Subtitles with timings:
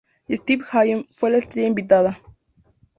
[0.31, 2.19] Steve Allen fue la estrella invitada.